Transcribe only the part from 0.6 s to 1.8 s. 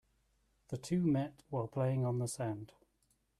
The two met while